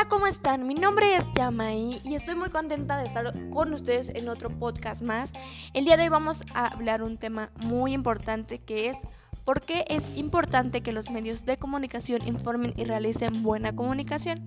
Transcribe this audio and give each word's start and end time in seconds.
Hola, 0.00 0.08
¿cómo 0.08 0.26
están? 0.26 0.66
Mi 0.66 0.74
nombre 0.74 1.16
es 1.16 1.24
Yamai 1.36 2.00
y 2.02 2.14
estoy 2.14 2.34
muy 2.34 2.48
contenta 2.48 2.96
de 2.96 3.04
estar 3.04 3.34
con 3.50 3.74
ustedes 3.74 4.08
en 4.08 4.30
otro 4.30 4.48
podcast 4.48 5.02
más. 5.02 5.30
El 5.74 5.84
día 5.84 5.98
de 5.98 6.04
hoy 6.04 6.08
vamos 6.08 6.42
a 6.54 6.68
hablar 6.68 7.02
un 7.02 7.18
tema 7.18 7.50
muy 7.66 7.92
importante 7.92 8.60
que 8.60 8.88
es 8.88 8.96
por 9.44 9.60
qué 9.60 9.84
es 9.88 10.02
importante 10.16 10.80
que 10.80 10.94
los 10.94 11.10
medios 11.10 11.44
de 11.44 11.58
comunicación 11.58 12.26
informen 12.26 12.72
y 12.78 12.84
realicen 12.84 13.42
buena 13.42 13.76
comunicación. 13.76 14.46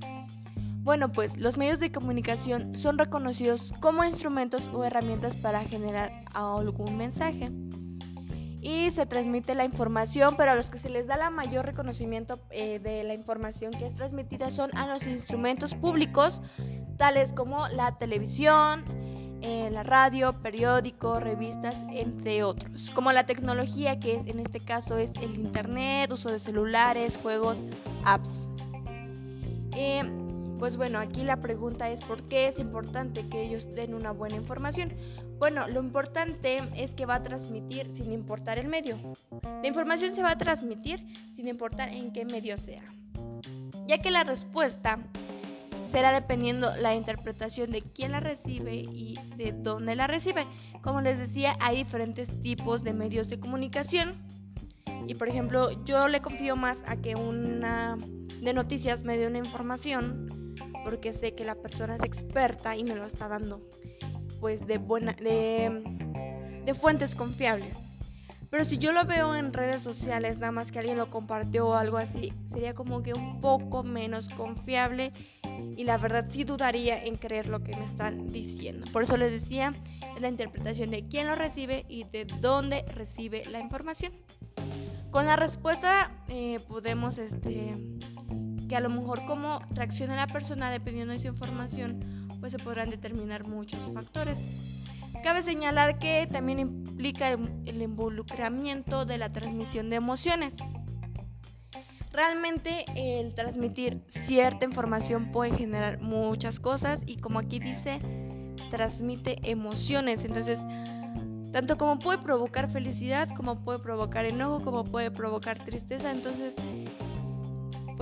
Bueno, 0.81 1.11
pues 1.11 1.37
los 1.37 1.55
medios 1.55 1.79
de 1.79 1.91
comunicación 1.91 2.75
son 2.75 2.97
reconocidos 2.97 3.73
como 3.79 4.03
instrumentos 4.03 4.67
o 4.73 4.83
herramientas 4.83 5.37
para 5.37 5.63
generar 5.65 6.25
algún 6.33 6.97
mensaje 6.97 7.51
y 8.63 8.91
se 8.91 9.05
transmite 9.05 9.55
la 9.55 9.65
información, 9.65 10.35
pero 10.37 10.51
a 10.51 10.55
los 10.55 10.67
que 10.67 10.79
se 10.79 10.89
les 10.89 11.05
da 11.05 11.17
la 11.17 11.29
mayor 11.29 11.65
reconocimiento 11.65 12.39
eh, 12.49 12.79
de 12.79 13.03
la 13.03 13.13
información 13.13 13.71
que 13.71 13.85
es 13.85 13.93
transmitida 13.93 14.51
son 14.51 14.75
a 14.77 14.87
los 14.87 15.05
instrumentos 15.05 15.75
públicos, 15.75 16.41
tales 16.97 17.33
como 17.33 17.67
la 17.67 17.97
televisión, 17.97 18.85
eh, 19.41 19.69
la 19.69 19.83
radio, 19.83 20.31
periódicos, 20.41 21.21
revistas, 21.21 21.77
entre 21.91 22.45
otros, 22.45 22.89
como 22.91 23.11
la 23.11 23.25
tecnología 23.25 23.99
que 23.99 24.15
es 24.15 24.27
en 24.27 24.39
este 24.39 24.61
caso 24.61 24.97
es 24.97 25.11
el 25.21 25.35
internet, 25.35 26.09
uso 26.13 26.31
de 26.31 26.39
celulares, 26.39 27.19
juegos, 27.21 27.57
apps. 28.05 28.47
Eh, 29.75 30.22
pues 30.63 30.77
bueno, 30.77 30.99
aquí 30.99 31.25
la 31.25 31.41
pregunta 31.41 31.89
es 31.89 32.01
por 32.05 32.23
qué 32.23 32.47
es 32.47 32.57
importante 32.57 33.27
que 33.27 33.43
ellos 33.43 33.75
den 33.75 33.93
una 33.93 34.11
buena 34.11 34.37
información. 34.37 34.93
Bueno, 35.37 35.67
lo 35.67 35.81
importante 35.81 36.61
es 36.73 36.91
que 36.91 37.05
va 37.05 37.15
a 37.15 37.21
transmitir 37.21 37.93
sin 37.93 38.13
importar 38.13 38.57
el 38.57 38.69
medio. 38.69 38.97
La 39.43 39.67
información 39.67 40.15
se 40.15 40.23
va 40.23 40.31
a 40.31 40.37
transmitir 40.37 41.05
sin 41.35 41.49
importar 41.49 41.89
en 41.89 42.13
qué 42.13 42.23
medio 42.23 42.57
sea. 42.57 42.81
Ya 43.87 43.97
que 43.97 44.09
la 44.09 44.23
respuesta 44.23 44.99
será 45.91 46.13
dependiendo 46.13 46.73
la 46.77 46.95
interpretación 46.95 47.69
de 47.69 47.81
quién 47.81 48.13
la 48.13 48.21
recibe 48.21 48.75
y 48.75 49.19
de 49.35 49.51
dónde 49.51 49.95
la 49.95 50.07
recibe. 50.07 50.47
Como 50.81 51.01
les 51.01 51.19
decía, 51.19 51.57
hay 51.59 51.75
diferentes 51.75 52.39
tipos 52.39 52.85
de 52.85 52.93
medios 52.93 53.27
de 53.27 53.37
comunicación. 53.37 54.13
Y 55.07 55.15
por 55.15 55.27
ejemplo, 55.27 55.83
yo 55.83 56.07
le 56.07 56.21
confío 56.21 56.55
más 56.55 56.81
a 56.87 56.95
que 56.95 57.15
una 57.15 57.97
de 58.41 58.53
noticias 58.53 59.03
me 59.03 59.17
dé 59.17 59.27
una 59.27 59.39
información 59.39 60.42
porque 60.83 61.13
sé 61.13 61.33
que 61.33 61.45
la 61.45 61.55
persona 61.55 61.95
es 61.95 62.03
experta 62.03 62.75
y 62.75 62.83
me 62.83 62.95
lo 62.95 63.05
está 63.05 63.27
dando 63.27 63.61
pues 64.39 64.65
de 64.67 64.77
buena 64.77 65.13
de, 65.13 65.81
de 66.65 66.73
fuentes 66.73 67.15
confiables. 67.15 67.77
Pero 68.53 68.65
si 68.65 68.77
yo 68.77 68.91
lo 68.91 69.03
veo 69.05 69.35
en 69.35 69.51
redes 69.51 69.81
sociales, 69.81 70.37
nada 70.37 70.51
más 70.51 70.71
que 70.71 70.77
alguien 70.77 70.97
lo 70.97 71.09
compartió 71.09 71.69
o 71.69 71.73
algo 71.73 71.97
así, 71.97 72.31
sería 72.51 72.75
como 72.75 73.01
que 73.01 73.13
un 73.13 73.39
poco 73.39 73.81
menos 73.81 74.29
confiable 74.35 75.11
y 75.75 75.85
la 75.85 75.97
verdad 75.97 76.25
sí 76.29 76.43
dudaría 76.43 77.03
en 77.03 77.15
creer 77.15 77.47
lo 77.47 77.63
que 77.63 77.75
me 77.75 77.83
están 77.83 78.27
diciendo. 78.27 78.85
Por 78.91 79.01
eso 79.01 79.17
les 79.17 79.31
decía, 79.31 79.73
es 80.15 80.21
la 80.21 80.29
interpretación 80.29 80.91
de 80.91 81.07
quién 81.07 81.25
lo 81.25 81.35
recibe 81.35 81.85
y 81.89 82.03
de 82.03 82.25
dónde 82.41 82.85
recibe 82.93 83.41
la 83.49 83.59
información. 83.59 84.13
Con 85.09 85.25
la 85.25 85.35
respuesta 85.35 86.11
eh, 86.27 86.59
podemos 86.67 87.17
este, 87.17 87.71
que 88.67 88.75
a 88.75 88.79
lo 88.79 88.89
mejor 88.89 89.25
cómo 89.25 89.61
reacciona 89.71 90.15
la 90.15 90.27
persona 90.27 90.71
dependiendo 90.71 91.11
de 91.11 91.17
esa 91.17 91.27
información, 91.27 92.27
pues 92.39 92.51
se 92.51 92.59
podrán 92.59 92.89
determinar 92.89 93.47
muchos 93.47 93.91
factores. 93.93 94.39
Cabe 95.23 95.43
señalar 95.43 95.99
que 95.99 96.27
también 96.29 96.59
implica 96.59 97.29
el 97.29 97.81
involucramiento 97.81 99.05
de 99.05 99.17
la 99.17 99.31
transmisión 99.31 99.89
de 99.89 99.95
emociones. 99.95 100.55
Realmente 102.11 102.85
el 102.95 103.33
transmitir 103.33 104.01
cierta 104.07 104.65
información 104.65 105.31
puede 105.31 105.55
generar 105.57 105.99
muchas 106.01 106.59
cosas 106.59 106.99
y 107.05 107.17
como 107.17 107.39
aquí 107.39 107.59
dice, 107.59 107.99
transmite 108.69 109.37
emociones. 109.49 110.23
Entonces, 110.25 110.59
tanto 111.51 111.77
como 111.77 111.99
puede 111.99 112.17
provocar 112.17 112.69
felicidad, 112.69 113.29
como 113.35 113.63
puede 113.63 113.79
provocar 113.79 114.25
enojo, 114.25 114.61
como 114.61 114.83
puede 114.83 115.09
provocar 115.09 115.63
tristeza. 115.63 116.11
Entonces, 116.11 116.55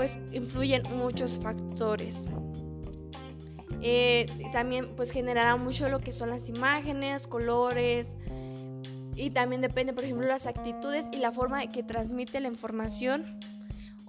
pues 0.02 0.18
influyen 0.32 0.82
muchos 0.98 1.40
factores. 1.40 2.16
Eh, 3.84 4.26
también 4.52 4.96
pues 4.96 5.12
generará 5.12 5.58
mucho 5.58 5.90
lo 5.90 6.00
que 6.00 6.12
son 6.12 6.32
las 6.32 6.50
imágenes, 6.50 7.28
colores 7.28 8.08
y 9.16 9.30
también 9.30 9.62
depende 9.62 9.94
por 9.94 10.04
ejemplo 10.04 10.26
las 10.26 10.48
actitudes 10.48 11.06
y 11.12 11.18
la 11.18 11.32
forma 11.32 11.68
que 11.68 11.84
transmite 11.84 12.40
la 12.40 12.48
información 12.48 13.40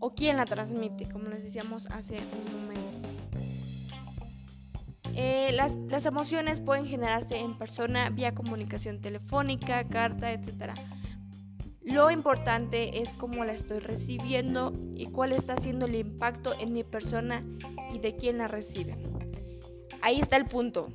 o 0.01 0.15
quién 0.15 0.39
la 0.39 0.47
transmite, 0.47 1.07
como 1.11 1.29
les 1.29 1.43
decíamos 1.43 1.85
hace 1.91 2.17
un 2.17 2.63
momento. 2.63 2.99
Eh, 5.15 5.53
las, 5.53 5.75
las 5.91 6.07
emociones 6.07 6.61
pueden 6.61 6.87
generarse 6.87 7.37
en 7.37 7.59
persona 7.59 8.09
vía 8.09 8.35
comunicación 8.35 9.03
telefónica, 9.03 9.85
carta, 9.85 10.33
etcétera. 10.33 10.73
Lo 11.84 12.10
importante 12.10 13.00
es 13.00 13.09
cómo 13.10 13.44
la 13.44 13.53
estoy 13.53 13.81
recibiendo 13.81 14.72
y 14.94 15.06
cuál 15.06 15.32
está 15.32 15.56
siendo 15.56 15.87
el 15.87 15.97
impacto 15.97 16.54
en 16.59 16.72
mi 16.72 16.84
persona 16.84 17.43
y 17.93 17.98
de 17.98 18.16
quién 18.16 18.38
la 18.38 18.48
recibe. 18.48 18.97
Ahí 20.00 20.20
está 20.20 20.37
el 20.37 20.44
punto. 20.44 20.88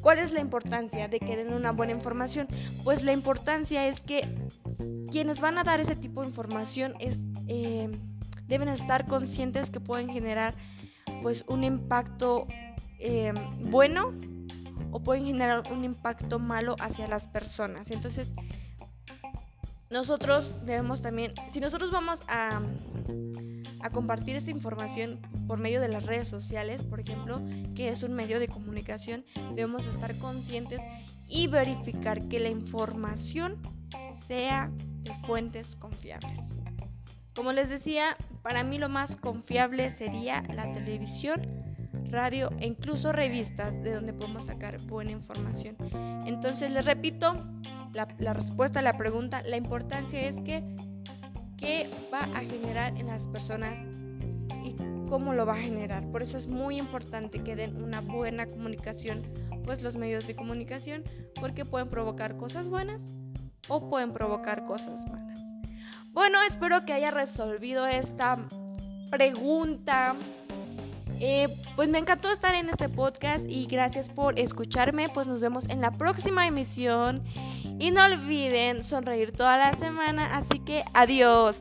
¿Cuál 0.00 0.18
es 0.18 0.32
la 0.32 0.40
importancia 0.40 1.06
de 1.06 1.20
que 1.20 1.36
den 1.36 1.52
una 1.54 1.70
buena 1.70 1.92
información? 1.92 2.48
Pues 2.82 3.04
la 3.04 3.12
importancia 3.12 3.86
es 3.86 4.00
que 4.00 4.22
quienes 5.12 5.40
van 5.40 5.58
a 5.58 5.64
dar 5.64 5.78
ese 5.78 5.94
tipo 5.94 6.22
de 6.22 6.28
información 6.28 6.94
eh, 7.00 7.88
deben 8.48 8.68
estar 8.68 9.06
conscientes 9.06 9.70
que 9.70 9.78
pueden 9.78 10.08
generar 10.08 10.54
pues 11.22 11.44
un 11.46 11.62
impacto 11.62 12.48
eh, 12.98 13.32
bueno 13.70 14.12
o 14.90 15.00
pueden 15.00 15.24
generar 15.24 15.62
un 15.70 15.84
impacto 15.84 16.40
malo 16.40 16.74
hacia 16.80 17.06
las 17.06 17.24
personas. 17.28 17.90
Entonces, 17.92 18.32
nosotros 19.92 20.50
debemos 20.64 21.02
también, 21.02 21.32
si 21.52 21.60
nosotros 21.60 21.90
vamos 21.90 22.22
a, 22.26 22.60
a 23.80 23.90
compartir 23.90 24.36
esta 24.36 24.50
información 24.50 25.20
por 25.46 25.58
medio 25.58 25.80
de 25.80 25.88
las 25.88 26.04
redes 26.04 26.28
sociales, 26.28 26.82
por 26.82 27.00
ejemplo, 27.00 27.40
que 27.74 27.90
es 27.90 28.02
un 28.02 28.14
medio 28.14 28.40
de 28.40 28.48
comunicación, 28.48 29.24
debemos 29.54 29.86
estar 29.86 30.16
conscientes 30.16 30.80
y 31.28 31.46
verificar 31.46 32.28
que 32.28 32.40
la 32.40 32.48
información 32.48 33.60
sea 34.26 34.70
de 35.02 35.12
fuentes 35.26 35.76
confiables. 35.76 36.40
Como 37.34 37.52
les 37.52 37.68
decía, 37.68 38.16
para 38.42 38.62
mí 38.62 38.78
lo 38.78 38.88
más 38.88 39.16
confiable 39.16 39.90
sería 39.90 40.42
la 40.54 40.72
televisión, 40.72 41.42
radio 42.10 42.50
e 42.60 42.66
incluso 42.66 43.12
revistas 43.12 43.72
de 43.82 43.94
donde 43.94 44.12
podemos 44.12 44.44
sacar 44.44 44.78
buena 44.82 45.12
información. 45.12 45.76
Entonces 46.26 46.70
les 46.70 46.84
repito, 46.84 47.34
la, 47.94 48.32
respuesta 48.32 48.80
a 48.80 48.82
la 48.82 48.96
pregunta, 48.96 49.42
la 49.42 49.56
importancia 49.56 50.20
es 50.20 50.36
que 50.36 50.62
qué 51.56 51.88
va 52.12 52.20
a 52.20 52.40
generar 52.40 52.96
en 52.96 53.06
las 53.06 53.28
personas 53.28 53.74
y 54.64 54.74
cómo 55.08 55.34
lo 55.34 55.46
va 55.46 55.54
a 55.54 55.58
generar. 55.58 56.10
Por 56.10 56.22
eso 56.22 56.38
es 56.38 56.46
muy 56.46 56.78
importante 56.78 57.42
que 57.42 57.56
den 57.56 57.82
una 57.82 58.00
buena 58.00 58.46
comunicación, 58.46 59.22
pues 59.64 59.82
los 59.82 59.96
medios 59.96 60.26
de 60.26 60.34
comunicación, 60.34 61.04
porque 61.40 61.64
pueden 61.64 61.88
provocar 61.88 62.36
cosas 62.36 62.68
buenas 62.68 63.02
o 63.68 63.88
pueden 63.88 64.12
provocar 64.12 64.64
cosas 64.64 65.04
malas. 65.10 65.38
Bueno, 66.12 66.42
espero 66.42 66.84
que 66.84 66.92
haya 66.92 67.10
resolvido 67.10 67.86
esta 67.86 68.38
pregunta. 69.10 70.14
Eh, 71.24 71.56
pues 71.76 71.88
me 71.88 71.98
encantó 71.98 72.32
estar 72.32 72.52
en 72.56 72.68
este 72.68 72.88
podcast 72.88 73.48
y 73.48 73.66
gracias 73.66 74.08
por 74.08 74.40
escucharme. 74.40 75.08
Pues 75.08 75.28
nos 75.28 75.40
vemos 75.40 75.68
en 75.68 75.80
la 75.80 75.92
próxima 75.92 76.48
emisión. 76.48 77.22
Y 77.78 77.92
no 77.92 78.04
olviden 78.04 78.82
sonreír 78.82 79.30
toda 79.30 79.56
la 79.56 79.74
semana, 79.74 80.36
así 80.36 80.58
que 80.58 80.84
adiós. 80.94 81.58